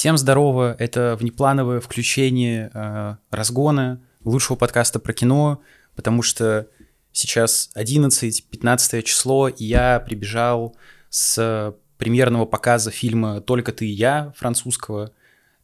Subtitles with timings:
[0.00, 5.60] Всем здорово, это внеплановое включение э, разгона лучшего подкаста про кино,
[5.94, 6.68] потому что
[7.12, 10.74] сейчас 11-15 число, и я прибежал
[11.10, 15.12] с премьерного показа фильма «Только ты и я» французского.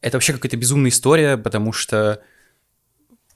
[0.03, 2.21] Это вообще какая-то безумная история, потому что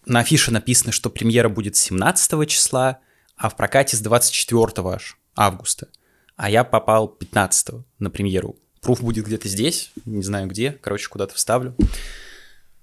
[0.04, 2.98] на афише написано, что премьера будет 17 числа,
[3.38, 5.88] а в прокате с 24 аж августа.
[6.36, 8.58] А я попал 15 на премьеру.
[8.80, 11.76] Пруф будет где-то здесь, не знаю где, короче, куда-то вставлю.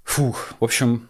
[0.03, 1.09] Фух, в общем,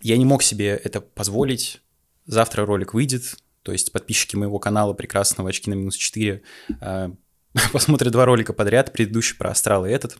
[0.00, 1.80] я не мог себе это позволить.
[2.26, 6.42] Завтра ролик выйдет, то есть подписчики моего канала прекрасного очки на минус 4
[6.80, 7.10] э,
[7.72, 10.18] посмотрят два ролика подряд, предыдущий про астрал и этот.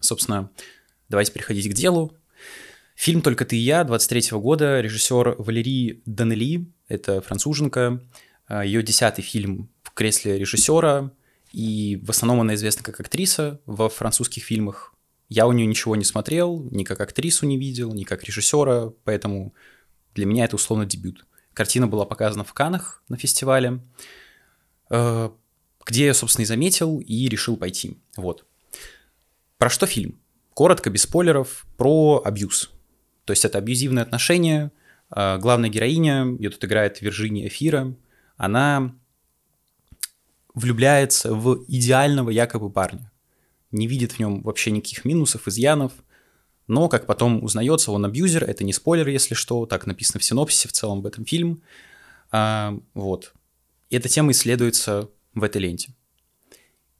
[0.00, 0.50] Собственно,
[1.08, 2.16] давайте переходить к делу.
[2.96, 8.02] Фильм «Только ты и я» 23 года, режиссер Валерий Данели, это француженка,
[8.48, 11.10] э, ее десятый фильм в кресле режиссера,
[11.52, 14.94] и в основном она известна как актриса во французских фильмах.
[15.28, 19.54] Я у нее ничего не смотрел, ни как актрису не видел, ни как режиссера, поэтому
[20.14, 21.26] для меня это условно дебют.
[21.52, 23.80] Картина была показана в Канах на фестивале,
[24.90, 25.30] э,
[25.86, 27.98] где я, собственно, и заметил и решил пойти.
[28.16, 28.44] Вот.
[29.58, 30.20] Про что фильм?
[30.54, 32.70] Коротко, без спойлеров, про абьюз.
[33.24, 34.72] То есть это абьюзивные отношения.
[35.14, 37.94] Э, главная героиня, ее тут играет Виржиния Эфира,
[38.36, 38.94] она
[40.54, 43.10] влюбляется в идеального якобы парня.
[43.70, 45.92] Не видит в нем вообще никаких минусов, изъянов,
[46.66, 50.68] но, как потом узнается, он абьюзер, это не спойлер, если что, так написано в синопсисе
[50.68, 51.62] в целом в этом фильм.
[52.30, 53.32] А, вот.
[53.88, 55.94] И эта тема исследуется в этой ленте.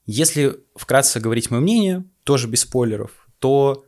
[0.06, 3.84] Если вкратце говорить мое мнение, тоже без спойлеров, то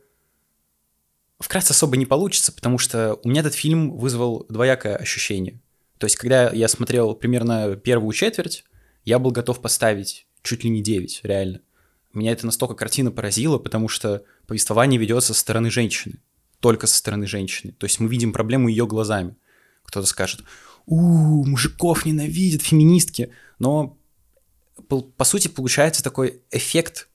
[1.39, 5.59] вкратце особо не получится, потому что у меня этот фильм вызвал двоякое ощущение.
[5.97, 8.63] То есть, когда я смотрел примерно первую четверть,
[9.05, 11.61] я был готов поставить чуть ли не 9, реально.
[12.13, 16.19] Меня это настолько картина поразила, потому что повествование ведется со стороны женщины,
[16.59, 17.73] только со стороны женщины.
[17.73, 19.35] То есть мы видим проблему ее глазами.
[19.83, 20.43] Кто-то скажет,
[20.85, 23.97] у мужиков ненавидят феминистки, но
[25.17, 27.09] по сути получается такой эффект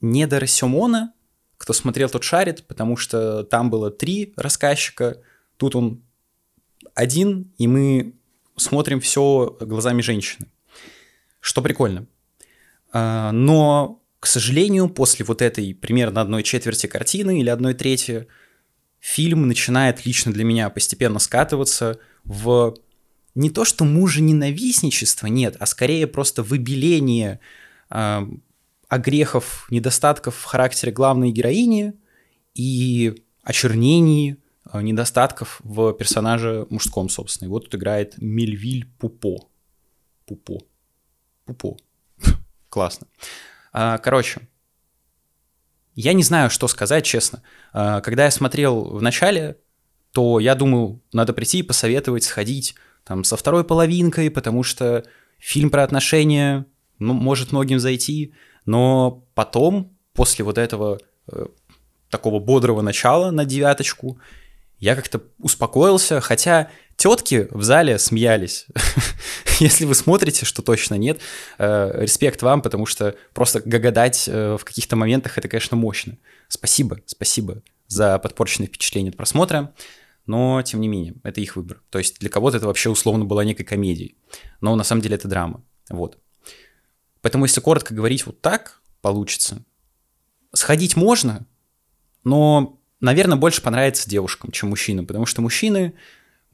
[0.00, 1.12] недора Сёмона,
[1.56, 5.22] кто смотрел, тот шарит, потому что там было три рассказчика,
[5.56, 6.02] тут он
[6.94, 8.14] один, и мы
[8.56, 10.48] смотрим все глазами женщины
[11.44, 12.06] что прикольно.
[12.90, 18.28] А, но, к сожалению, после вот этой примерно одной четверти картины или одной трети,
[18.98, 22.74] фильм начинает лично для меня постепенно скатываться в
[23.34, 27.40] не то что мужа-ненавистничество, нет, а скорее просто выбеление
[27.90, 28.20] э,
[28.88, 31.92] огрехов, недостатков в характере главной героини
[32.54, 34.38] и очернении
[34.72, 37.48] э, недостатков в персонаже мужском, собственно.
[37.48, 39.48] И вот тут играет Мельвиль Пупо.
[40.24, 40.60] Пупо.
[41.44, 41.78] Пупу.
[42.68, 43.06] Классно.
[43.72, 44.40] А, короче,
[45.94, 47.42] я не знаю, что сказать, честно.
[47.72, 49.58] А, когда я смотрел в начале,
[50.12, 52.74] то я думал, надо прийти и посоветовать сходить
[53.04, 55.04] там со второй половинкой, потому что
[55.38, 56.66] фильм про отношения
[56.98, 58.32] ну, может многим зайти,
[58.64, 61.46] но потом, после вот этого э,
[62.08, 64.18] такого бодрого начала на девяточку,
[64.78, 68.66] я как-то успокоился, хотя Тетки в зале смеялись.
[69.60, 71.20] Если вы смотрите, что точно нет,
[71.58, 76.16] э, респект вам, потому что просто гагадать э, в каких-то моментах это, конечно, мощно.
[76.48, 79.74] Спасибо, спасибо за подпорченное впечатление от просмотра,
[80.26, 81.82] но, тем не менее, это их выбор.
[81.90, 84.16] То есть для кого-то это вообще условно была некой комедией,
[84.60, 85.62] но на самом деле это драма.
[85.90, 86.18] Вот.
[87.20, 89.64] Поэтому, если коротко говорить вот так, получится.
[90.52, 91.46] Сходить можно,
[92.22, 95.94] но, наверное, больше понравится девушкам, чем мужчинам, потому что мужчины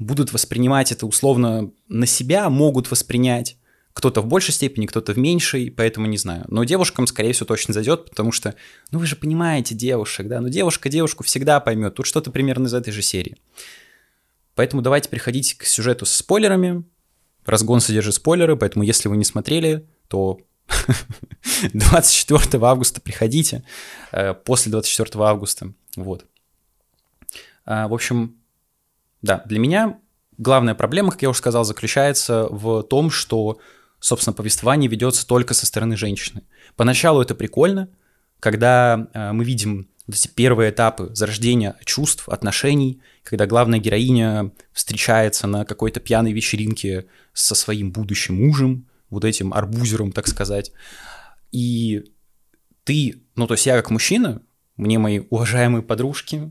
[0.01, 3.57] будут воспринимать это условно на себя, могут воспринять.
[3.93, 6.45] Кто-то в большей степени, кто-то в меньшей, поэтому не знаю.
[6.49, 8.55] Но девушкам, скорее всего, точно зайдет, потому что,
[8.91, 11.95] ну вы же понимаете девушек, да, ну девушка девушку всегда поймет.
[11.95, 13.37] Тут что-то примерно из этой же серии.
[14.55, 16.85] Поэтому давайте переходить к сюжету с спойлерами.
[17.45, 20.41] Разгон содержит спойлеры, поэтому если вы не смотрели, то
[21.75, 23.65] 24 августа приходите,
[24.13, 26.25] э, после 24 августа, вот.
[27.67, 28.40] А, в общем,
[29.23, 29.99] да, для меня
[30.39, 33.59] главная проблема, как я уже сказал, заключается в том, что,
[34.01, 36.43] собственно, повествование ведется только со стороны женщины.
[36.77, 37.89] Поначалу это прикольно,
[38.41, 45.47] когда э, мы видим вот эти первые этапы зарождения чувств, отношений, когда главная героиня встречается
[45.47, 50.73] на какой-то пьяной вечеринке со своим будущим мужем, вот этим арбузером, так сказать.
[51.53, 52.05] И
[52.85, 54.41] ты, ну то есть я как мужчина,
[54.77, 56.51] мне мои уважаемые подружки,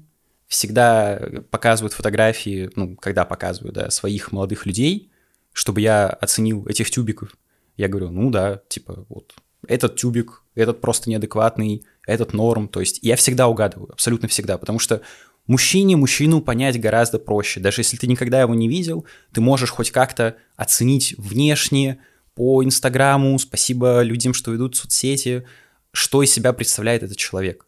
[0.49, 5.09] всегда показывают фотографии, ну, когда показывают, да, своих молодых людей,
[5.53, 7.37] чтобы я оценил этих тюбиков.
[7.77, 9.33] Я говорю, ну да, типа, вот,
[9.65, 12.67] этот тюбик, этот просто неадекватный, этот норм.
[12.67, 15.01] То есть я всегда угадываю, абсолютно всегда, потому что
[15.47, 17.61] мужчине мужчину понять гораздо проще.
[17.61, 21.99] Даже если ты никогда его не видел, ты можешь хоть как-то оценить внешне,
[22.39, 25.45] по Инстаграму, спасибо людям, что ведут соцсети,
[25.91, 27.65] что из себя представляет этот человек.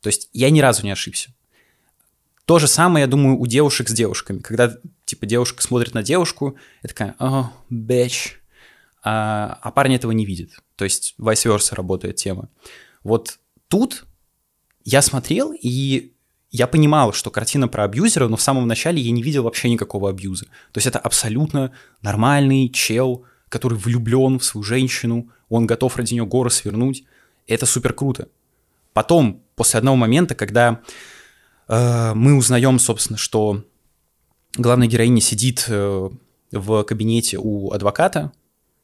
[0.00, 1.34] То есть я ни разу не ошибся.
[2.44, 4.38] То же самое, я думаю, у девушек с девушками.
[4.38, 4.74] Когда,
[5.04, 8.40] типа, девушка смотрит на девушку, и такая, о, бэч,
[9.04, 10.50] а, а парень этого не видит.
[10.76, 12.48] То есть vice versa работает тема.
[13.04, 14.04] Вот тут
[14.84, 16.12] я смотрел, и
[16.50, 20.10] я понимал, что картина про абьюзера, но в самом начале я не видел вообще никакого
[20.10, 20.46] абьюза.
[20.72, 21.72] То есть это абсолютно
[22.02, 27.04] нормальный чел, который влюблен в свою женщину, он готов ради нее горы свернуть.
[27.46, 28.28] Это супер круто.
[28.92, 30.80] Потом, после одного момента, когда
[31.74, 33.64] мы узнаем, собственно, что
[34.56, 36.10] главная героиня сидит э,
[36.50, 38.32] в кабинете у адвоката,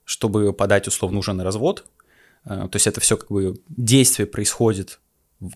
[0.05, 1.85] чтобы подать условно уже на развод.
[2.45, 5.01] Э, то есть это все как бы действие происходит,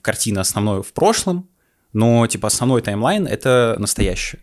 [0.00, 1.48] картина основное в прошлом,
[1.92, 4.40] но типа основной таймлайн это настоящее.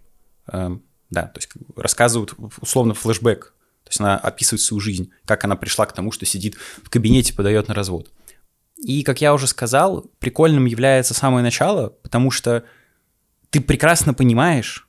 [0.51, 0.71] Э,
[1.09, 3.53] да, то есть рассказывают условно флешбэк
[3.89, 7.33] то есть она описывает свою жизнь, как она пришла к тому, что сидит в кабинете,
[7.33, 8.11] подает на развод.
[8.77, 12.65] И, как я уже сказал, прикольным является самое начало, потому что
[13.49, 14.87] ты прекрасно понимаешь,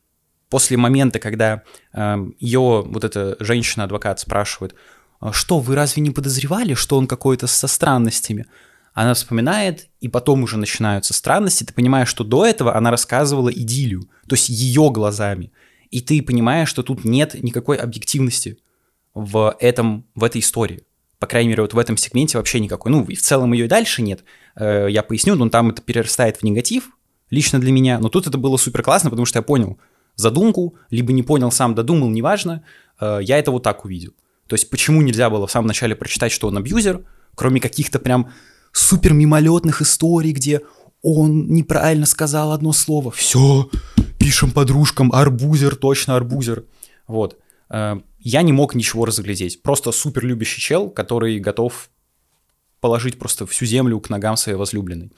[0.49, 1.63] после момента, когда
[1.93, 4.75] э, ее вот эта женщина-адвокат спрашивает,
[5.21, 8.47] «А что, вы разве не подозревали, что он какой-то со странностями?
[8.93, 11.65] Она вспоминает, и потом уже начинаются странности.
[11.65, 15.53] Ты понимаешь, что до этого она рассказывала идилию, то есть ее глазами.
[15.91, 18.59] И ты понимаешь, что тут нет никакой объективности
[19.15, 20.85] в, этом, в этой истории.
[21.19, 22.91] По крайней мере, вот в этом сегменте вообще никакой.
[22.91, 24.25] Ну, и в целом ее и дальше нет.
[24.57, 26.91] Э, я поясню, но там это перерастает в негатив,
[27.31, 27.99] лично для меня.
[27.99, 29.79] Но тут это было супер классно, потому что я понял
[30.17, 32.63] задумку, либо не понял сам, додумал, неважно.
[33.01, 34.13] Э, я это вот так увидел.
[34.47, 37.05] То есть почему нельзя было в самом начале прочитать, что он абьюзер,
[37.35, 38.31] кроме каких-то прям
[38.73, 40.63] супер мимолетных историй, где
[41.03, 43.11] он неправильно сказал одно слово.
[43.11, 43.71] Все,
[44.19, 46.65] пишем подружкам, арбузер, точно арбузер.
[47.07, 47.39] Вот.
[47.71, 49.63] Э, я не мог ничего разглядеть.
[49.63, 51.89] Просто супер любящий чел, который готов
[52.81, 55.13] положить просто всю землю к ногам своей возлюбленной.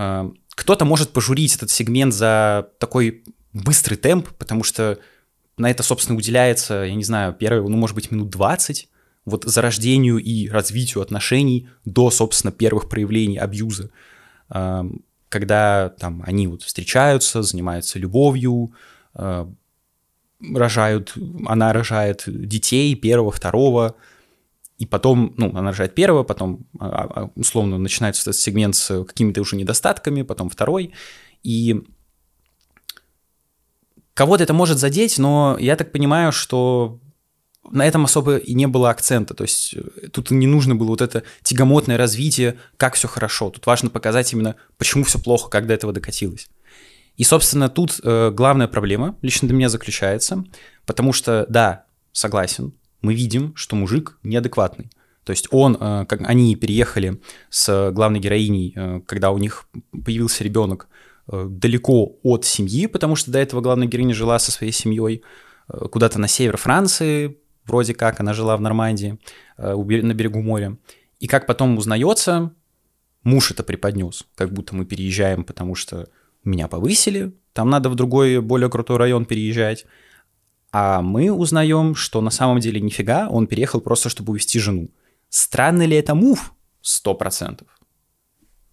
[0.00, 4.98] Э, кто-то может пожурить этот сегмент за такой быстрый темп, потому что
[5.56, 8.88] на это, собственно, уделяется, я не знаю, первые, ну, может быть, минут 20,
[9.26, 13.90] вот зарождению и развитию отношений до, собственно, первых проявлений абьюза,
[14.48, 14.84] э,
[15.28, 18.72] когда там они вот встречаются, занимаются любовью,
[19.14, 21.14] рожают,
[21.46, 23.94] она рожает детей первого, второго,
[24.80, 29.42] и потом, ну, она рожает первого, потом, а, а, условно, начинается этот сегмент с какими-то
[29.42, 30.94] уже недостатками, потом второй,
[31.42, 31.82] и
[34.14, 36.98] кого-то это может задеть, но я так понимаю, что
[37.70, 41.02] на этом особо и не было акцента, то есть э, тут не нужно было вот
[41.02, 45.74] это тягомотное развитие, как все хорошо, тут важно показать именно, почему все плохо, как до
[45.74, 46.48] этого докатилось.
[47.18, 50.42] И, собственно, тут э, главная проблема лично для меня заключается,
[50.86, 54.90] потому что, да, согласен, мы видим, что мужик неадекватный.
[55.24, 57.20] То есть он, э, как они переехали
[57.50, 60.88] с главной героиней, э, когда у них появился ребенок,
[61.30, 65.22] э, далеко от семьи, потому что до этого главная героиня жила со своей семьей
[65.92, 69.20] куда-то на север Франции, вроде как она жила в Нормандии,
[69.56, 70.76] на берегу моря.
[71.20, 72.52] И как потом узнается,
[73.22, 76.08] муж это преподнес, как будто мы переезжаем, потому что
[76.42, 79.86] меня повысили, там надо в другой, более крутой район переезжать.
[80.72, 84.88] А мы узнаем, что на самом деле нифига, он переехал просто, чтобы увезти жену.
[85.28, 86.54] Странный ли это мув?
[86.80, 87.68] Сто процентов.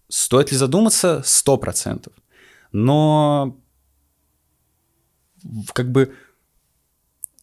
[0.08, 1.22] Стоит ли задуматься?
[1.24, 2.12] Сто процентов.
[2.72, 3.60] Но
[5.72, 6.14] как бы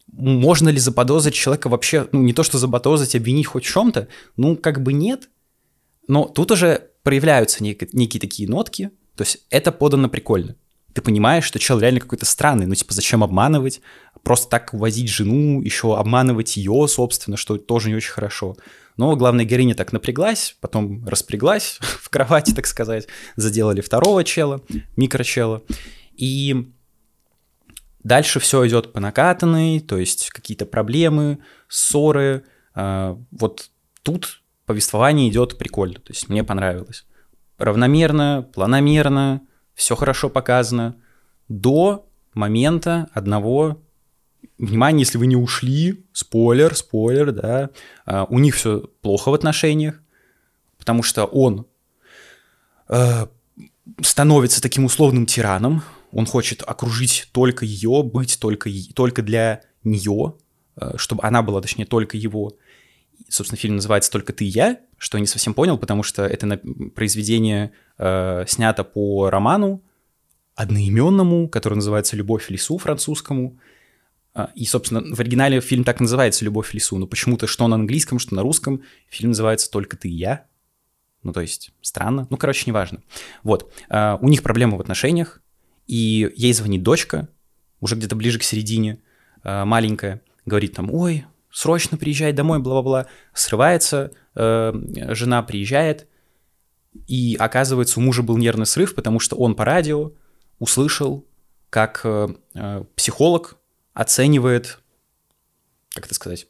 [0.07, 4.07] можно ли заподозрить человека вообще, ну не то что заподозрить, обвинить хоть в чем-то,
[4.37, 5.29] ну как бы нет.
[6.07, 10.55] Но тут уже проявляются нек- некие такие нотки, то есть это подано прикольно.
[10.95, 13.81] Ты понимаешь, что человек реально какой-то странный, ну типа зачем обманывать,
[14.23, 18.55] просто так увозить жену, еще обманывать ее, собственно, что тоже не очень хорошо.
[18.95, 24.61] Но главная героиня так напряглась, потом распряглась в кровати, так сказать, заделали второго чела,
[24.95, 25.63] микрочела,
[26.15, 26.71] и
[28.01, 32.45] дальше все идет по накатанной, то есть какие-то проблемы, ссоры.
[32.73, 33.69] А, вот
[34.01, 37.05] тут повествование идет прикольно, то есть мне понравилось
[37.57, 39.41] равномерно, планомерно,
[39.75, 40.95] все хорошо показано,
[41.47, 43.81] до момента одного
[44.57, 47.69] внимание, если вы не ушли, спойлер, спойлер, да,
[48.07, 50.01] uh, у них все плохо в отношениях,
[50.77, 51.67] потому что он
[52.87, 53.29] uh,
[54.01, 60.35] становится таким условным тираном, он хочет окружить только ее, быть только, только для нее,
[60.77, 62.53] uh, чтобы она была, точнее, только его.
[63.29, 66.59] Собственно, фильм называется «Только ты и я», что не совсем понял, потому что это
[66.95, 69.83] произведение э, снято по роману
[70.55, 73.59] одноименному, который называется «Любовь в лесу» французскому.
[74.33, 77.75] А, и, собственно, в оригинале фильм так называется «Любовь в лесу», но почему-то что на
[77.75, 80.45] английском, что на русском фильм называется «Только ты и я».
[81.23, 82.27] Ну, то есть, странно.
[82.29, 83.01] Ну, короче, неважно.
[83.43, 83.71] Вот.
[83.89, 85.41] А, у них проблемы в отношениях,
[85.87, 87.27] и ей звонит дочка,
[87.81, 88.99] уже где-то ближе к середине,
[89.43, 91.25] а, маленькая, говорит там, ой,
[91.55, 93.07] срочно приезжай домой, бла-бла-бла.
[93.33, 94.73] Срывается, э,
[95.13, 96.05] жена приезжает,
[97.07, 100.11] и оказывается, у мужа был нервный срыв, потому что он по радио
[100.59, 101.25] услышал,
[101.69, 103.57] как э, э, психолог
[103.93, 104.79] оценивает,
[105.93, 106.47] как это сказать,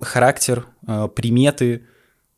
[0.00, 1.88] характер, э, приметы,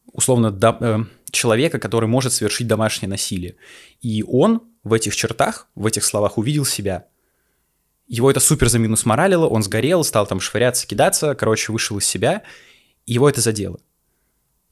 [0.07, 0.99] условно, до, э,
[1.33, 3.57] человека, который может совершить домашнее насилие.
[4.00, 7.09] И он в этих чертах, в этих словах увидел себя.
[8.07, 12.05] Его это супер за минус моралило, он сгорел, стал там швыряться, кидаться, короче, вышел из
[12.05, 12.43] себя,
[13.07, 13.81] и его это задело.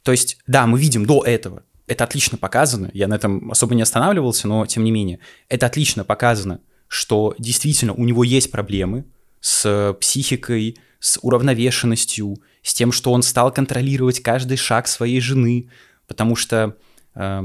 [0.02, 3.82] То есть, да, мы видим до этого, это отлично показано, я на этом особо не
[3.82, 9.06] останавливался, но тем не менее, это отлично показано, что действительно у него есть проблемы
[9.40, 15.68] с психикой, с уравновешенностью, с тем, что он стал контролировать каждый шаг своей жены,
[16.06, 16.76] потому что,
[17.14, 17.42] э,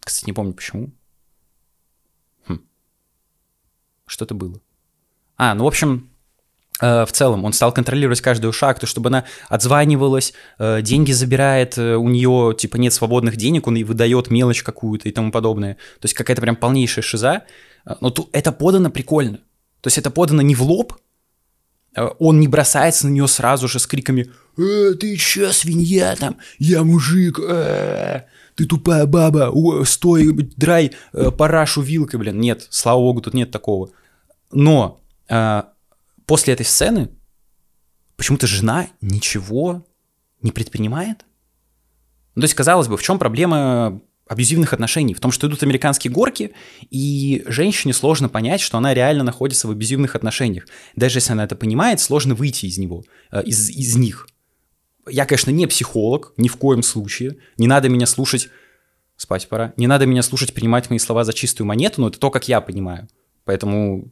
[0.00, 0.90] кстати, не помню почему.
[2.46, 2.60] Хм.
[4.10, 4.60] Что-то было.
[5.36, 6.10] А, ну, в общем,
[6.80, 11.76] Э, в целом, он стал контролировать каждую шаг, то чтобы она отзванивалась, э, деньги забирает,
[11.76, 15.74] э, у нее типа нет свободных денег, он ей выдает мелочь какую-то и тому подобное.
[15.74, 17.42] То есть какая-то прям полнейшая шиза.
[18.00, 19.38] Но тут это подано прикольно.
[19.80, 20.94] То есть это подано не в лоб,
[22.18, 26.36] он не бросается на нее сразу же с криками «Э, ты че, свинья там?
[26.58, 27.40] Я мужик!
[27.40, 28.22] Э,
[28.60, 29.50] ты тупая баба!
[29.50, 33.90] О, стой, драй парашу вилкой, блин!» Нет, слава богу, тут нет такого.
[34.52, 35.00] Но
[36.26, 37.08] после этой сцены
[38.16, 39.86] почему-то жена ничего
[40.42, 41.24] не предпринимает.
[42.34, 45.14] Ну, то есть, казалось бы, в чем проблема абьюзивных отношений?
[45.14, 46.52] В том, что идут американские горки,
[46.90, 50.66] и женщине сложно понять, что она реально находится в абьюзивных отношениях.
[50.94, 54.28] Даже если она это понимает, сложно выйти из него, э, из, из них.
[55.10, 57.38] Я, конечно, не психолог, ни в коем случае.
[57.58, 58.48] Не надо меня слушать...
[59.16, 59.74] Спать пора.
[59.76, 62.62] Не надо меня слушать, принимать мои слова за чистую монету, но это то, как я
[62.62, 63.06] понимаю.
[63.44, 64.10] Поэтому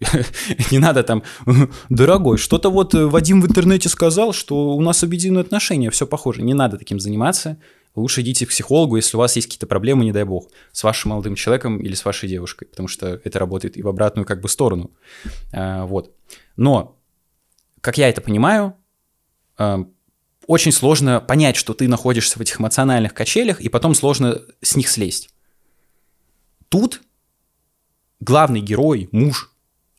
[0.70, 1.22] Не надо там,
[1.88, 6.42] дорогой, что-то вот э, Вадим в интернете сказал, что у нас объединенные отношения, все похоже.
[6.42, 7.58] Не надо таким заниматься.
[7.94, 11.10] Лучше идите к психологу, если у вас есть какие-то проблемы, не дай бог, с вашим
[11.10, 14.48] молодым человеком или с вашей девушкой, потому что это работает и в обратную как бы
[14.48, 14.90] сторону.
[15.52, 16.12] А, вот.
[16.56, 16.98] Но,
[17.80, 18.74] как я это понимаю,
[19.56, 19.86] а,
[20.46, 24.88] очень сложно понять, что ты находишься в этих эмоциональных качелях, и потом сложно с них
[24.88, 25.30] слезть.
[26.68, 27.02] Тут
[28.20, 29.52] главный герой, муж,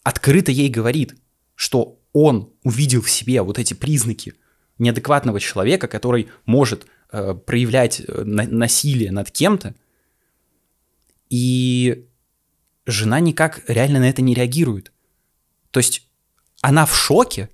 [0.03, 1.15] открыто ей говорит,
[1.55, 4.35] что он увидел в себе вот эти признаки
[4.77, 9.75] неадекватного человека, который может э, проявлять э, на- насилие над кем-то,
[11.29, 12.07] и
[12.85, 14.91] жена никак реально на это не реагирует.
[15.71, 16.07] То есть
[16.61, 17.49] она в шоке.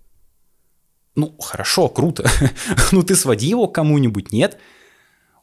[1.16, 2.30] Ну, хорошо, круто.
[2.92, 4.58] ну, ты своди его к кому-нибудь, нет?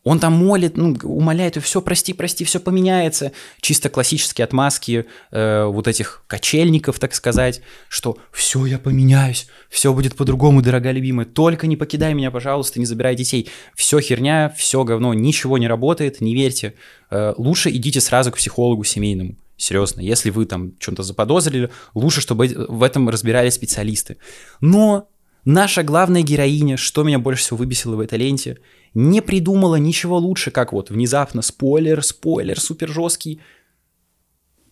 [0.04, 3.32] Он там молит, ну, умоляет, все, прости, прости, все поменяется.
[3.60, 10.16] Чисто классические отмазки э, вот этих кочельников, так сказать, что все, я поменяюсь, все будет
[10.16, 13.50] по-другому, дорогая любимая, только не покидай меня, пожалуйста, не забирай детей.
[13.75, 16.75] Все херня, все говно, ничего не работает, не верьте.
[17.10, 19.37] Э, лучше идите сразу к психологу семейному.
[19.58, 24.16] Серьезно, если вы там что-то заподозрили, лучше, чтобы в этом разбирались специалисты.
[24.60, 25.08] Но
[25.49, 28.59] наша главная героиня, что меня больше всего выбесило в этой ленте,
[28.93, 33.40] не придумала ничего лучше, как вот внезапно спойлер, спойлер супер жесткий.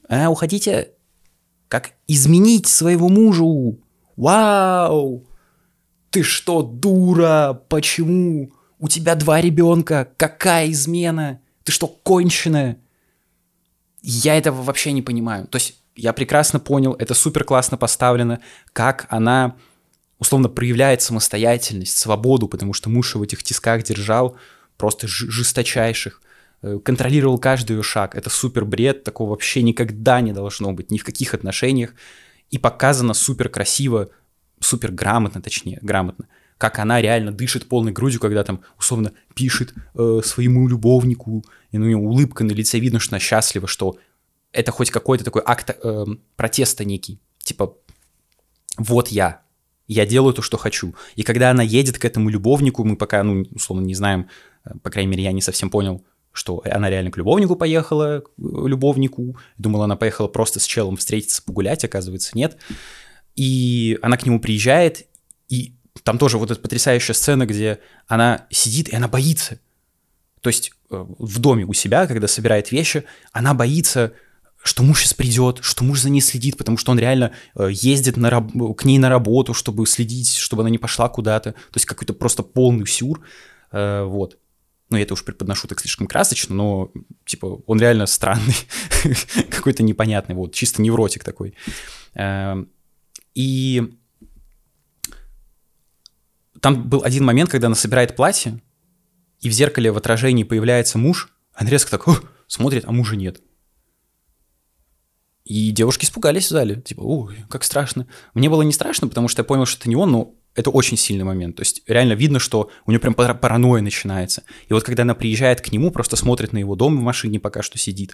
[0.09, 0.91] А, уходите,
[1.69, 3.81] как изменить своего мужу.
[4.17, 5.27] Вау!
[6.11, 7.59] Ты что, дура?
[7.69, 8.53] Почему?
[8.79, 10.09] У тебя два ребенка.
[10.19, 11.41] Какая измена?
[11.65, 12.79] Ты что, конченая?
[14.03, 15.47] Я этого вообще не понимаю.
[15.47, 18.41] То есть я прекрасно понял, это супер классно поставлено,
[18.75, 19.57] как она
[20.19, 24.37] условно проявляет самостоятельность, свободу, потому что муж в этих тисках держал
[24.77, 26.21] просто жесточайших,
[26.63, 28.15] э, контролировал каждый ее шаг.
[28.15, 31.95] Это супер бред, такого вообще никогда не должно быть, ни в каких отношениях.
[32.51, 34.11] И показано супер красиво,
[34.61, 40.21] супер грамотно, точнее, грамотно, как она реально дышит полной грудью, когда там условно пишет э,
[40.25, 43.99] своему любовнику, и у нее улыбка на лице, видно, что она счастлива, что
[44.53, 46.05] это хоть какой-то такой акт э,
[46.37, 47.21] протеста некий.
[47.39, 47.77] Типа,
[48.79, 49.43] вот я,
[49.89, 50.95] я делаю то, что хочу.
[51.15, 54.29] И когда она едет к этому любовнику, мы пока, ну, условно, не знаем,
[54.65, 58.29] э, по крайней мере, я не совсем понял, что она реально к любовнику поехала, к
[58.39, 59.37] э, любовнику.
[59.59, 62.57] Думала, она поехала просто с челом встретиться, погулять, оказывается, нет.
[63.37, 65.07] И она к нему приезжает,
[65.49, 69.61] и там тоже вот эта потрясающая сцена, где она сидит и она боится.
[70.41, 74.13] То есть э, в доме у себя, когда собирает вещи, она боится,
[74.67, 78.17] что муж сейчас придет, что муж за ней следит, потому что он реально э, ездит
[78.17, 81.53] на раб- к ней на работу, чтобы следить, чтобы она не пошла куда-то.
[81.53, 83.21] То есть какой-то просто полный сюр.
[83.71, 84.39] Э, вот.
[84.91, 86.93] Ну, я это уж преподношу так слишком красочно, но,
[87.25, 88.55] типа, он реально странный,
[89.51, 91.55] какой-то непонятный, вот, чисто невротик такой.
[92.15, 92.69] Эм,
[93.35, 93.99] и
[96.61, 98.63] там был один момент, когда она собирает платье,
[99.41, 102.07] и в зеркале в отражении появляется муж, она резко так
[102.47, 103.41] смотрит, а мужа нет.
[105.47, 108.09] И девушки испугались в зале, типа, ой, как страшно.
[108.35, 110.97] Мне было не страшно, потому что я понял, что это не он, но это очень
[110.97, 111.55] сильный момент.
[111.55, 114.43] То есть реально видно, что у нее прям паранойя начинается.
[114.69, 117.63] И вот когда она приезжает к нему, просто смотрит на его дом в машине пока
[117.63, 118.13] что сидит,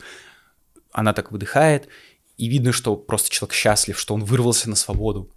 [0.92, 1.88] она так выдыхает,
[2.36, 5.32] и видно, что просто человек счастлив, что он вырвался на свободу.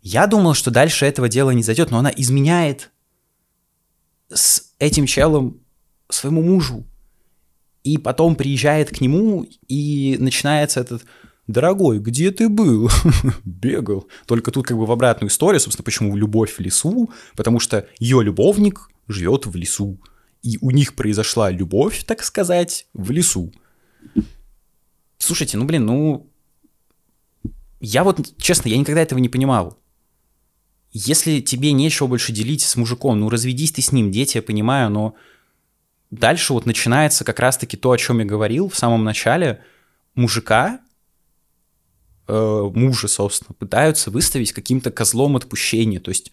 [0.00, 2.92] Я думал, что дальше этого дела не зайдет, но она изменяет
[4.32, 5.60] с этим челом
[6.08, 6.84] своему мужу.
[7.82, 11.02] И потом приезжает к нему, и начинается этот
[11.52, 12.90] «Дорогой, где ты был?»
[13.44, 14.08] Бегал.
[14.24, 18.22] Только тут как бы в обратную историю, собственно, почему любовь в лесу, потому что ее
[18.22, 20.00] любовник живет в лесу.
[20.42, 23.52] И у них произошла любовь, так сказать, в лесу.
[25.18, 26.30] Слушайте, ну блин, ну...
[27.80, 29.78] Я вот, честно, я никогда этого не понимал.
[30.92, 34.88] Если тебе нечего больше делить с мужиком, ну разведись ты с ним, дети, я понимаю,
[34.88, 35.16] но
[36.10, 39.62] дальше вот начинается как раз-таки то, о чем я говорил в самом начале.
[40.14, 40.80] Мужика
[42.28, 46.00] э, мужа, собственно, пытаются выставить каким-то козлом отпущения.
[46.00, 46.30] То есть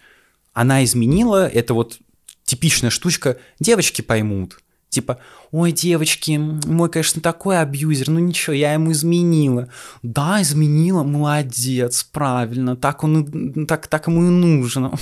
[0.52, 1.98] она изменила, это вот
[2.44, 4.60] типичная штучка, девочки поймут.
[4.88, 5.20] Типа,
[5.52, 9.68] ой, девочки, мой, конечно, такой абьюзер, ну ничего, я ему изменила.
[10.02, 14.92] Да, изменила, молодец, правильно, так он, так, так ему и нужно.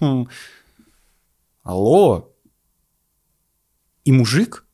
[1.62, 2.30] Алло.
[4.04, 4.66] И мужик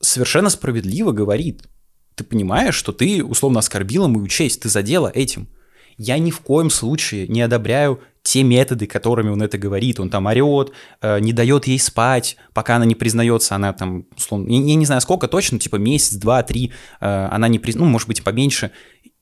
[0.00, 1.68] совершенно справедливо говорит,
[2.14, 5.48] ты понимаешь, что ты условно оскорбила мою честь, ты задела этим.
[5.96, 10.00] Я ни в коем случае не одобряю те методы, которыми он это говорит.
[10.00, 14.50] Он там орет, э, не дает ей спать, пока она не признается, она там, условно,
[14.50, 17.92] я, я не знаю сколько точно, типа месяц, два, три, э, она не признается, ну,
[17.92, 18.70] может быть, поменьше,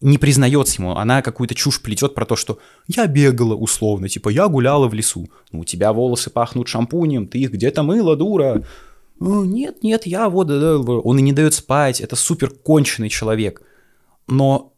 [0.00, 4.48] не признается ему, она какую-то чушь плетет про то, что я бегала условно, типа я
[4.48, 8.64] гуляла в лесу, ну, у тебя волосы пахнут шампунем, ты их где-то мыла, дура,
[9.18, 13.62] нет, нет, я вот, он и не дает спать, это супер конченый человек.
[14.26, 14.72] Но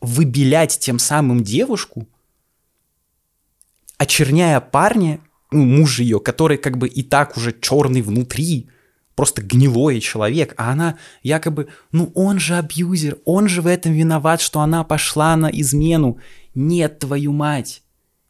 [0.00, 2.06] выбелять тем самым девушку,
[3.96, 8.68] очерняя парня, ну, муж ее, который как бы и так уже черный внутри,
[9.18, 14.40] просто гнилой человек, а она якобы, ну он же абьюзер, он же в этом виноват,
[14.40, 16.18] что она пошла на измену.
[16.54, 17.82] Нет, твою мать.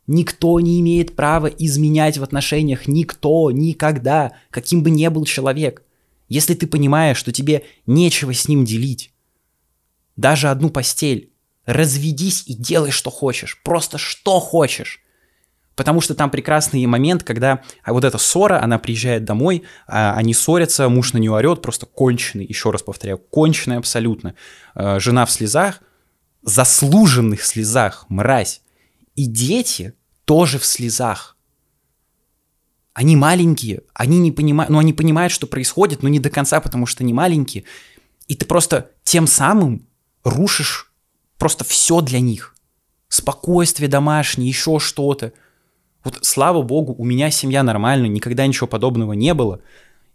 [0.08, 5.82] Никто не имеет права изменять в отношениях, никто, никогда, каким бы ни был человек.
[6.30, 9.12] Если ты понимаешь, что тебе нечего с ним делить,
[10.16, 11.30] даже одну постель,
[11.66, 15.02] разведись и делай, что хочешь, просто что хочешь.
[15.76, 20.32] Потому что там прекрасный момент, когда а вот эта ссора, она приезжает домой, а они
[20.32, 24.34] ссорятся, муж на нее орет, просто конченый, еще раз повторяю, конченый абсолютно.
[24.74, 25.82] А, жена в слезах,
[26.42, 28.62] заслуженных слезах, мразь.
[29.14, 29.94] И дети
[30.28, 31.38] тоже в слезах.
[32.92, 36.84] Они маленькие, они не понимают, ну они понимают, что происходит, но не до конца, потому
[36.84, 37.64] что они маленькие.
[38.26, 39.86] И ты просто тем самым
[40.24, 40.92] рушишь
[41.38, 42.54] просто все для них.
[43.08, 45.32] Спокойствие домашнее, еще что-то.
[46.04, 49.62] Вот слава богу, у меня семья нормальная, никогда ничего подобного не было.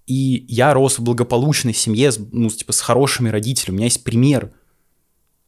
[0.06, 3.78] И я рос в благополучной семье, ну, типа, с хорошими родителями.
[3.78, 4.52] У меня есть пример.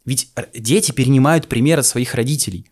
[0.06, 2.66] Ведь дети перенимают пример от своих родителей.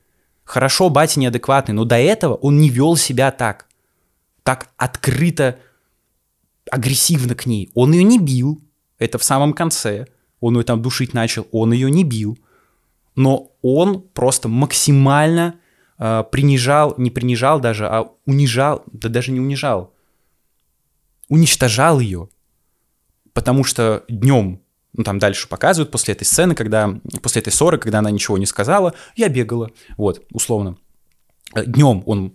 [0.44, 3.68] Хорошо, батя неадекватный, но до этого он не вел себя так.
[4.44, 5.60] Так открыто,
[6.70, 7.72] агрессивно к ней.
[7.74, 8.62] Он ее не бил.
[9.00, 10.08] Это в самом конце.
[10.40, 11.48] Он ее там душить начал.
[11.52, 12.38] Он ее не бил.
[13.16, 15.56] Но он просто максимально
[15.98, 19.94] э, принижал, не принижал даже, а унижал, да даже не унижал.
[21.30, 22.30] Уничтожал ее.
[23.34, 24.62] Потому что днем
[24.94, 28.46] ну, там дальше показывают после этой сцены, когда, после этой ссоры, когда она ничего не
[28.46, 30.78] сказала, я бегала, вот, условно.
[31.56, 32.34] Днем он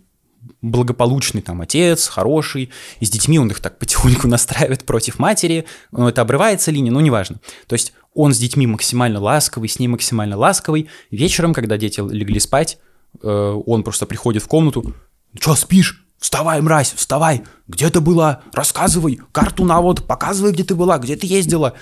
[0.61, 2.69] благополучный там отец, хороший,
[2.99, 6.99] и с детьми он их так потихоньку настраивает против матери, но это обрывается линия, ну,
[6.99, 7.39] неважно.
[7.67, 10.89] То есть он с детьми максимально ласковый, с ней максимально ласковый.
[11.11, 12.79] Вечером, когда дети легли спать,
[13.21, 14.93] э, он просто приходит в комнату,
[15.39, 16.05] что спишь?
[16.17, 17.43] Вставай, мразь, вставай!
[17.67, 18.41] Где ты была?
[18.51, 19.21] Рассказывай!
[19.31, 21.75] Карту на вот, показывай, где ты была, где ты ездила.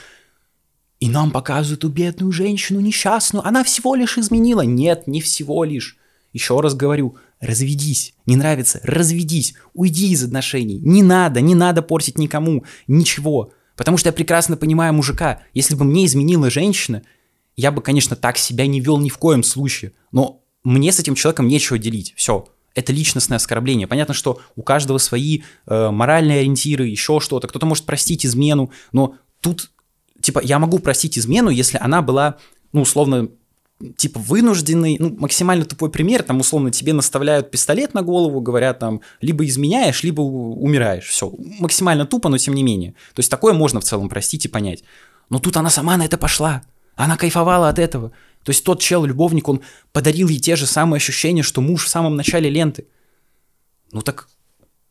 [1.00, 3.46] И нам показывают эту бедную женщину несчастную.
[3.46, 4.62] Она всего лишь изменила.
[4.62, 5.98] Нет, не всего лишь.
[6.34, 12.18] еще раз говорю, разведись, не нравится, разведись, уйди из отношений, не надо, не надо портить
[12.18, 13.54] никому, ничего.
[13.76, 17.04] Потому что я прекрасно понимаю мужика, если бы мне изменила женщина,
[17.56, 21.16] я бы, конечно, так себя не вел ни в коем случае, но мне с этим
[21.16, 23.88] человеком нечего делить, все, это личностное оскорбление.
[23.88, 27.48] Понятно, что у каждого свои э, моральные ориентиры, еще что-то.
[27.48, 29.72] Кто-то может простить измену, но тут,
[30.28, 32.36] типа, я могу простить измену, если она была,
[32.74, 33.30] ну, условно,
[33.96, 39.00] типа вынужденный, ну, максимально тупой пример, там, условно, тебе наставляют пистолет на голову, говорят там,
[39.22, 42.92] либо изменяешь, либо умираешь, все, максимально тупо, но тем не менее.
[43.13, 44.84] То есть такое можно в целом простить и понять.
[45.30, 46.62] Но тут она сама на это пошла,
[46.96, 48.12] она кайфовала от этого.
[48.44, 49.62] То есть тот чел-любовник, он
[49.94, 52.86] подарил ей те же самые ощущения, что муж в самом начале ленты.
[53.94, 54.28] Ну так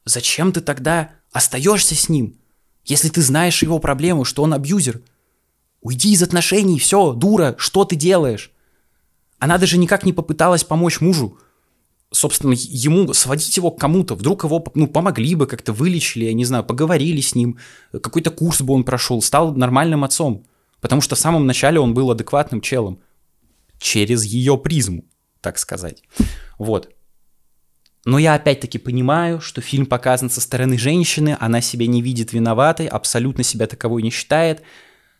[0.07, 2.39] зачем ты тогда остаешься с ним,
[2.87, 5.03] если ты знаешь его проблему, что он абьюзер?
[5.87, 8.51] Уйди из отношений, все, дура, что ты делаешь?
[9.39, 11.39] Она даже никак не попыталась помочь мужу,
[12.11, 14.17] собственно, ему сводить его к кому-то.
[14.17, 17.59] Вдруг его ну, помогли бы, как-то вылечили, я не знаю, поговорили с ним,
[17.93, 20.45] какой-то курс бы он прошел, стал нормальным отцом.
[20.81, 22.99] Потому что в самом начале он был адекватным челом
[23.79, 25.05] через ее призму,
[25.41, 26.03] так сказать.
[26.59, 26.91] Вот.
[28.05, 32.89] Но я опять-таки понимаю, что фильм показан со стороны женщины, она себя не видит виноватой,
[32.89, 34.65] абсолютно себя таковой не считает.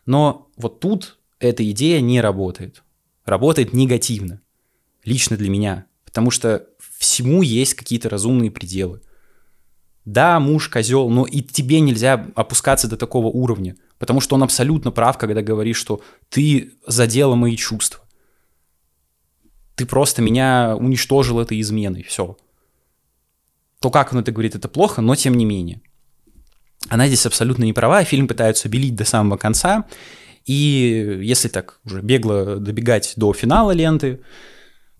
[0.07, 2.83] Но вот тут эта идея не работает.
[3.25, 4.41] Работает негативно.
[5.05, 5.85] Лично для меня.
[6.03, 6.65] Потому что
[6.97, 9.01] всему есть какие-то разумные пределы.
[10.05, 13.75] Да, муж козел, но и тебе нельзя опускаться до такого уровня.
[13.99, 18.07] Потому что он абсолютно прав, когда говорит, что ты задела мои чувства
[19.77, 22.35] ты просто меня уничтожил этой изменой, все.
[23.79, 25.81] То, как он это говорит, это плохо, но тем не менее.
[26.89, 29.85] Она здесь абсолютно не права, фильм пытаются белить до самого конца,
[30.45, 34.21] и если так уже бегло добегать до финала ленты,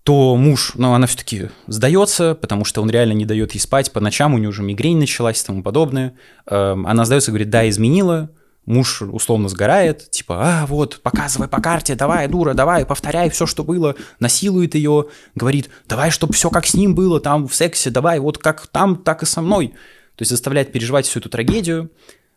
[0.04, 4.00] то муж, ну, она все-таки сдается, потому что он реально не дает ей спать по
[4.00, 6.14] ночам, у нее уже мигрень началась и тому подобное.
[6.46, 8.30] Эм, она сдается, говорит, да, изменила,
[8.66, 13.66] муж условно сгорает, типа, а, вот, показывай по карте, давай, дура, давай, повторяй все, что
[13.66, 18.20] было, насилует ее, говорит, давай, чтобы все как с ним было, там в сексе, давай,
[18.20, 19.74] вот как там, так и со мной.
[20.18, 21.92] То есть заставляет переживать всю эту трагедию.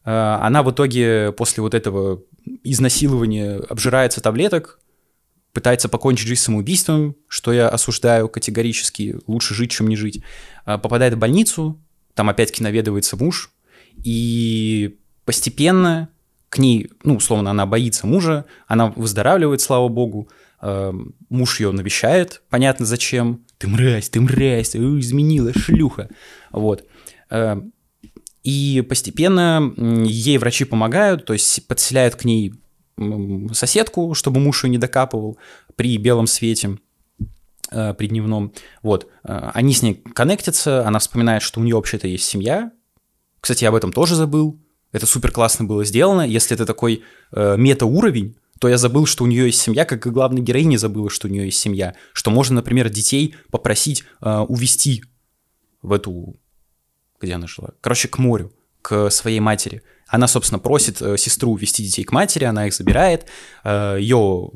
[0.05, 2.23] А, она в итоге после вот этого
[2.62, 4.79] изнасилования обжирается таблеток,
[5.53, 10.23] пытается покончить жизнь самоубийством, что я осуждаю категорически, лучше жить, чем не жить.
[10.66, 11.81] А, попадает в больницу,
[12.14, 13.51] там опять-таки наведывается муж,
[14.05, 16.11] и постепенно
[16.51, 20.29] к ней, ну, условно, она боится мужа, она выздоравливает, слава богу,
[20.61, 20.93] э,
[21.29, 26.09] муж ее навещает, понятно зачем, ты мразь, ты мразь, изменила, шлюха,
[26.51, 26.85] вот.
[27.31, 27.61] Э,
[28.43, 29.73] и постепенно
[30.07, 32.55] ей врачи помогают, то есть подселяют к ней
[33.53, 35.38] соседку, чтобы муж ее не докапывал
[35.77, 36.79] при белом свете,
[37.71, 38.53] э, при дневном.
[38.83, 39.09] Вот.
[39.25, 42.73] Э, они с ней коннектятся, она вспоминает, что у нее вообще-то есть семья.
[43.40, 44.59] Кстати, я об этом тоже забыл.
[44.93, 46.23] Это супер классно было сделано.
[46.23, 50.11] Если это такой э, мета-уровень, то я забыл, что у нее есть семья, как и
[50.11, 51.95] главная героиня забыла, что у нее есть семья.
[52.12, 55.05] Что можно, например, детей попросить увезти
[55.81, 56.37] в эту...
[57.20, 57.70] Где она жила?
[57.80, 58.52] Короче, к морю,
[58.83, 59.83] к своей матери.
[60.09, 63.26] Она, собственно, просит э, сестру увезти детей к матери, она их забирает,
[63.62, 64.50] э, ее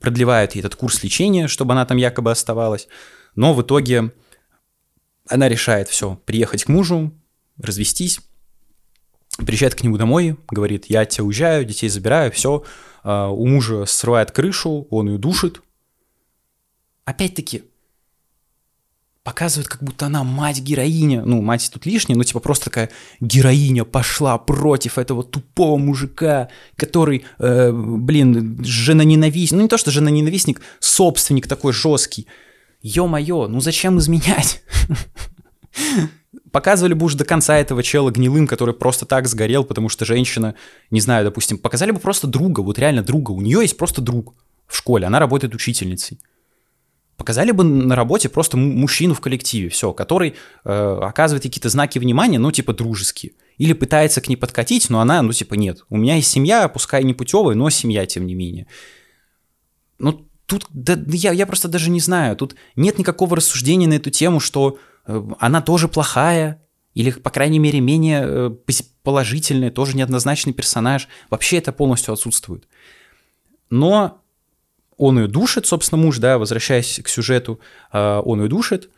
[0.00, 2.88] продлевает ей этот курс лечения, чтобы она там якобы оставалась.
[3.34, 4.12] Но в итоге
[5.28, 7.12] она решает все, приехать к мужу,
[7.58, 8.20] развестись,
[9.44, 12.64] приезжает к нему домой, говорит, я от тебя уезжаю, детей забираю, все.
[13.02, 15.60] А, у мужа срывает крышу, он ее душит.
[17.04, 17.64] Опять-таки,
[19.26, 21.22] показывает, как будто она мать-героиня.
[21.24, 27.24] Ну, мать тут лишняя, но типа просто такая героиня пошла против этого тупого мужика, который,
[27.40, 29.56] э, блин, жена-ненавистник.
[29.56, 32.28] Ну, не то, что жена-ненавистник, собственник такой жесткий.
[32.82, 34.62] Ё-моё, ну зачем изменять?
[36.52, 40.54] Показывали бы уже до конца этого чела гнилым, который просто так сгорел, потому что женщина,
[40.92, 43.32] не знаю, допустим, показали бы просто друга, вот реально друга.
[43.32, 44.34] У нее есть просто друг
[44.68, 46.20] в школе, она работает учительницей.
[47.16, 52.38] Показали бы на работе просто мужчину в коллективе, все, который э, оказывает какие-то знаки внимания,
[52.38, 53.32] ну, типа, дружеские.
[53.56, 55.84] Или пытается к ней подкатить, но она, ну, типа, нет.
[55.88, 58.66] У меня есть семья, пускай не путевая, но семья, тем не менее.
[59.98, 62.36] Ну, тут да, я, я просто даже не знаю.
[62.36, 66.62] Тут нет никакого рассуждения на эту тему, что Э, она тоже плохая,
[66.94, 68.50] или, по крайней мере, менее э,
[69.02, 71.08] положительная, тоже неоднозначный персонаж.
[71.30, 72.68] Вообще это полностью отсутствует.
[73.70, 74.22] Но
[74.96, 77.60] он ее душит, собственно, муж, да, возвращаясь к сюжету,
[77.92, 78.90] э, он ее душит,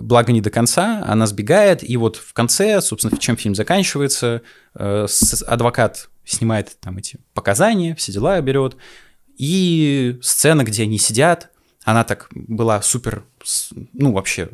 [0.00, 4.40] благо не до конца, она сбегает, и вот в конце, собственно, чем фильм заканчивается,
[4.72, 8.78] адвокат снимает там эти показания, все дела берет,
[9.36, 11.50] и сцена, где они сидят,
[11.84, 13.24] она так была супер,
[13.92, 14.48] ну, вообще,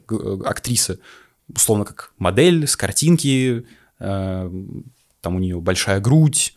[0.45, 0.99] актриса,
[1.49, 3.67] условно, как модель с картинки,
[3.99, 4.51] э,
[5.21, 6.55] там у нее большая грудь,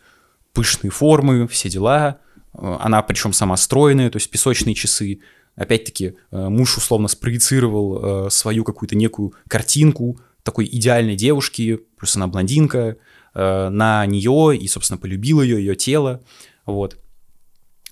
[0.52, 2.18] пышные формы, все дела.
[2.54, 5.20] Э, она причем сама стройная, то есть песочные часы.
[5.56, 12.96] Опять-таки, э, муж условно спроецировал свою какую-то некую картинку такой идеальной девушки, плюс она блондинка,
[13.34, 16.20] на нее и, собственно, полюбил ее, ее тело.
[16.66, 16.98] Вот.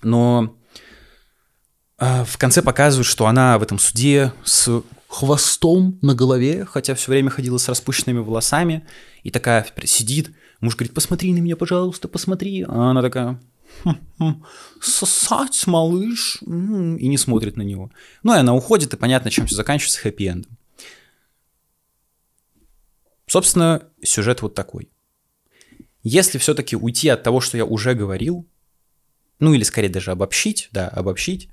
[0.03, 0.55] Но
[1.97, 7.29] в конце показывают, что она в этом суде с хвостом на голове, хотя все время
[7.29, 8.87] ходила с распущенными волосами,
[9.23, 13.39] и такая сидит, муж говорит, посмотри на меня, пожалуйста, посмотри, а она такая,
[13.83, 14.43] «Хм-хм,
[14.79, 17.91] сосать, малыш, и не смотрит на него.
[18.23, 20.57] Ну и она уходит, и понятно, чем все заканчивается хэппи-эндом.
[23.25, 24.89] Собственно, сюжет вот такой.
[26.03, 28.47] Если все-таки уйти от того, что я уже говорил,
[29.39, 31.49] ну или скорее даже обобщить, да, обобщить,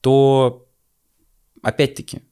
[0.00, 0.68] то
[1.62, 2.22] опять-таки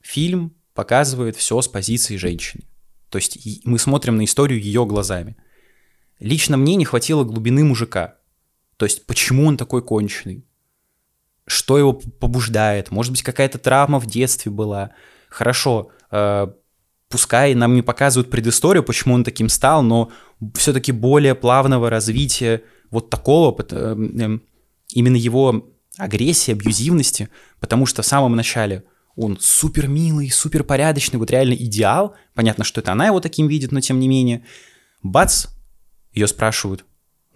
[0.00, 2.64] фильм показывает все с позиции женщины.
[3.08, 5.36] То есть мы смотрим на историю ее глазами.
[6.18, 8.17] Лично мне не хватило глубины мужика.
[8.78, 10.46] То есть почему он такой конченый?
[11.46, 12.90] Что его побуждает?
[12.90, 14.92] Может быть, какая-то травма в детстве была?
[15.28, 16.46] Хорошо, э,
[17.10, 20.10] пускай нам не показывают предысторию, почему он таким стал, но
[20.54, 24.38] все-таки более плавного развития вот такого, э, э,
[24.94, 27.28] именно его агрессии, абьюзивности,
[27.60, 28.84] потому что в самом начале–
[29.20, 32.14] он супер милый, супер порядочный, вот реально идеал.
[32.34, 34.44] Понятно, что это она его таким видит, но тем не менее.
[35.02, 35.48] Бац,
[36.12, 36.84] ее спрашивают,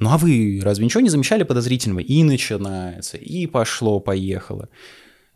[0.03, 2.01] ну а вы разве ничего не замечали подозрительного?
[2.01, 4.69] И начинается, и пошло-поехало.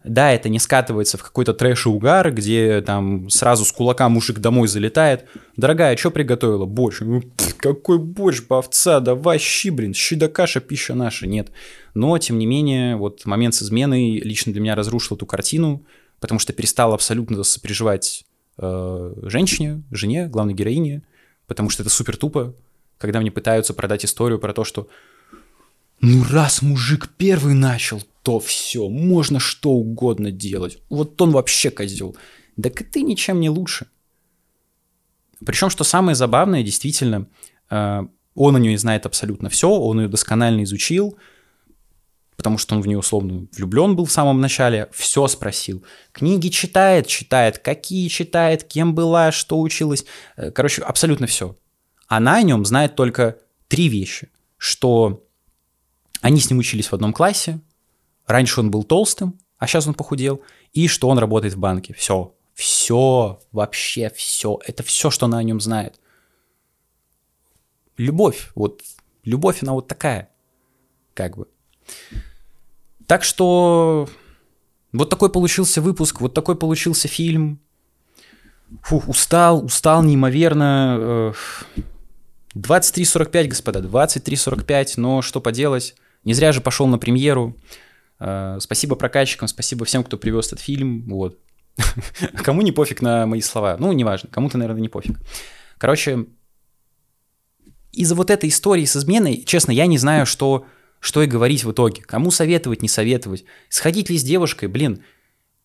[0.05, 4.39] Да, это не скатывается в какой-то трэш и угар, где там сразу с кулака мужик
[4.39, 5.25] домой залетает.
[5.57, 6.65] Дорогая, что приготовила?
[6.65, 7.01] Борщ.
[7.01, 7.23] Ну,
[7.59, 11.27] какой борщ, овца, давай щи, блин, щи да каша, пища наша.
[11.27, 11.51] Нет.
[11.95, 15.85] Но, тем не менее, вот момент с изменой лично для меня разрушил эту картину
[16.21, 18.25] потому что перестал абсолютно сопереживать
[18.59, 21.03] э, женщине, жене, главной героине,
[21.47, 22.55] потому что это супер тупо,
[22.99, 24.89] когда мне пытаются продать историю про то, что
[26.01, 30.79] ну раз мужик первый начал, то все, можно что угодно делать.
[30.89, 32.17] Вот он вообще козел.
[32.57, 33.87] Да ты ничем не лучше.
[35.45, 37.29] Причем, что самое забавное, действительно,
[37.71, 38.03] э,
[38.35, 41.19] он о ней знает абсолютно все, он ее досконально изучил,
[42.37, 45.85] потому что он в нее условно влюблен был в самом начале, все спросил.
[46.13, 50.05] Книги читает, читает, какие читает, кем была, что училась.
[50.37, 51.57] Э, короче, абсолютно все.
[52.07, 53.39] Она о нем знает только
[53.69, 54.31] три вещи.
[54.59, 55.25] Что
[56.21, 57.61] они с ним учились в одном классе,
[58.27, 60.43] раньше он был толстым, а сейчас он похудел,
[60.73, 61.95] и что он работает в банке.
[61.95, 62.35] Все.
[62.55, 64.59] Все, вообще все.
[64.67, 66.01] Это все, что она о нем знает.
[67.99, 68.51] Любовь.
[68.55, 68.83] Вот
[69.25, 70.31] любовь, она вот такая.
[71.13, 71.49] Как бы.
[73.07, 74.09] Так что
[74.93, 77.61] вот такой получился выпуск, вот такой получился фильм.
[78.83, 81.35] Фух, устал, устал неимоверно.
[82.57, 85.95] 23.45, господа, 23.45, но что поделать.
[86.25, 87.57] Не зря же пошел на премьеру.
[88.19, 91.05] Э, спасибо прокатчикам, спасибо всем, кто привез этот фильм.
[91.09, 91.39] Вот.
[92.43, 93.77] Кому не пофиг на мои слова?
[93.79, 95.19] Ну, неважно, кому-то, наверное, не пофиг.
[95.77, 96.27] Короче,
[97.93, 100.67] из-за вот этой истории с изменой, честно, я не знаю, что
[100.99, 102.03] что и говорить в итоге?
[102.03, 103.45] Кому советовать, не советовать?
[103.69, 104.69] Сходить ли с девушкой?
[104.69, 105.05] Блин,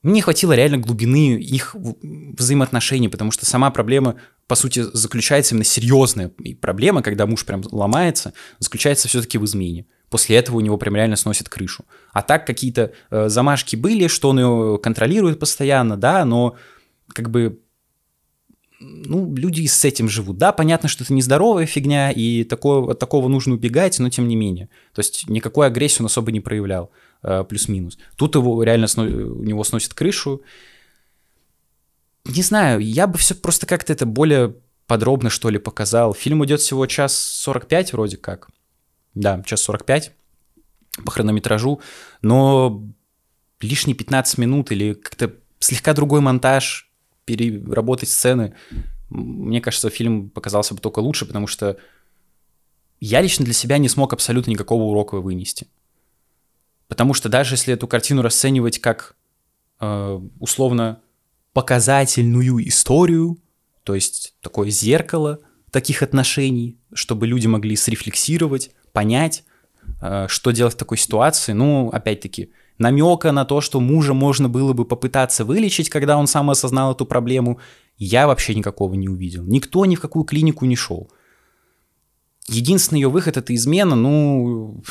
[0.04, 4.16] мне хватило реально глубины их взаимоотношений, потому что сама проблема,
[4.48, 9.86] по сути, заключается именно серьезная проблема, когда муж прям ломается, заключается все-таки в измене.
[10.10, 11.86] После этого у него прям реально сносит крышу.
[12.12, 16.56] А так какие-то э, замашки были, что он ее контролирует постоянно, да, но
[17.14, 17.60] как бы
[18.82, 20.38] ну, люди с этим живут.
[20.38, 24.36] Да, понятно, что это нездоровая фигня, и такое, от такого нужно убегать, но тем не
[24.36, 24.70] менее.
[24.94, 27.98] То есть никакой агрессии он особо не проявлял, плюс-минус.
[28.16, 29.04] Тут его реально сно...
[29.04, 30.42] у него сносит крышу.
[32.26, 34.56] Не знаю, я бы все просто как-то это более
[34.88, 36.14] подробно, что ли, показал.
[36.14, 38.50] Фильм идет всего час 45 вроде как.
[39.14, 40.14] Да, час 45
[41.06, 41.82] по хронометражу,
[42.22, 42.84] но
[43.62, 46.92] лишние 15 минут или как-то слегка другой монтаж,
[47.26, 48.54] переработать сцены,
[49.10, 51.78] мне кажется, фильм показался бы только лучше, потому что
[53.00, 55.68] я лично для себя не смог абсолютно никакого урока вынести.
[56.92, 59.16] Потому что даже если эту картину расценивать как
[59.80, 61.00] э, условно
[61.54, 63.38] показательную историю,
[63.86, 65.40] то есть такое зеркало
[65.72, 69.46] таких отношений, чтобы люди могли срефлексировать, понять,
[70.02, 74.74] э, что делать в такой ситуации, ну, опять-таки, намека на то, что мужа можно было
[74.74, 77.60] бы попытаться вылечить, когда он сам осознал эту проблему,
[77.96, 79.46] я вообще никакого не увидел.
[79.46, 81.10] Никто ни в какую клинику не шел.
[82.50, 84.84] Единственный ее выход это измена, ну,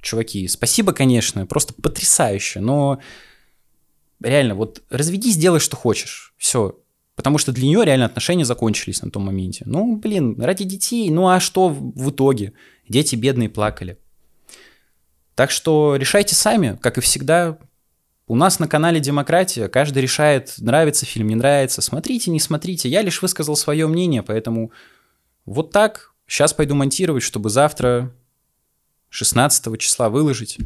[0.00, 3.00] чуваки, спасибо, конечно, просто потрясающе, но
[4.20, 6.34] реально, вот разведись, делай, что хочешь.
[6.36, 6.76] Все.
[7.16, 9.64] Потому что для нее реально отношения закончились на том моменте.
[9.66, 11.10] Ну, блин, ради детей.
[11.10, 12.54] Ну, а что в итоге?
[12.88, 13.98] Дети бедные плакали.
[15.34, 17.58] Так что решайте сами, как и всегда.
[18.26, 19.68] У нас на канале Демократия.
[19.68, 21.82] Каждый решает, нравится фильм, не нравится.
[21.82, 22.88] Смотрите, не смотрите.
[22.88, 24.72] Я лишь высказал свое мнение, поэтому
[25.44, 26.14] вот так.
[26.26, 28.14] Сейчас пойду монтировать, чтобы завтра
[29.10, 30.58] 16 числа выложить.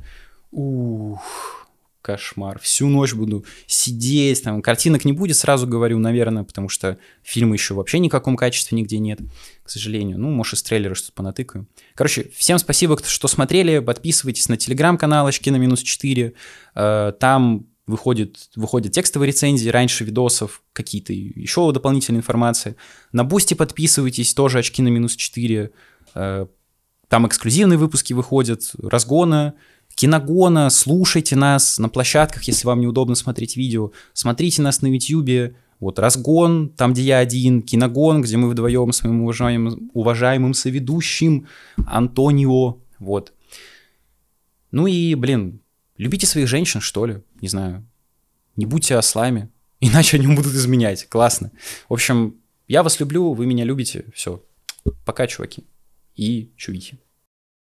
[0.51, 1.65] Ух
[2.05, 2.61] кошмар.
[2.61, 7.73] Всю ночь буду сидеть, там, картинок не будет, сразу говорю, наверное, потому что фильма еще
[7.73, 9.21] вообще ни в каком качестве нигде нет,
[9.63, 10.19] к сожалению.
[10.19, 11.67] Ну, может, из трейлера что-то понатыкаю.
[11.95, 16.35] Короче, всем спасибо, что смотрели, подписывайтесь на телеграм-канал на минус 4,
[16.75, 22.77] э, там выходит, выходят текстовые рецензии, раньше видосов, какие-то еще дополнительные информации.
[23.13, 25.71] На Boosty подписывайтесь, тоже очки на минус 4,
[26.15, 26.47] э,
[27.15, 29.55] там эксклюзивные выпуски выходят, разгона,
[29.95, 36.01] Киногона, слушайте нас на площадках, если вам неудобно смотреть видео, смотрите нас на YouTube, вот
[36.01, 41.47] разгон, там, где я один, киногон, где мы вдвоем с моим уважаемым, уважаемым соведущим
[41.87, 43.33] Антонио, вот.
[44.73, 45.61] Ну и, блин,
[45.97, 47.87] любите своих женщин, что ли, не знаю,
[48.57, 49.51] не будьте ослами,
[49.81, 51.53] иначе они будут изменять, классно.
[51.89, 52.35] В общем,
[52.67, 54.43] я вас люблю, вы меня любите, все,
[55.05, 55.63] пока, чуваки.
[56.17, 56.99] И чувики.